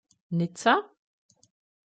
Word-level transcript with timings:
Nizza? 0.37 0.73